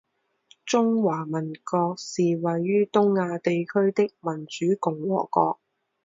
[0.65, 5.59] 中华民国是位于东亚地区的民主共和国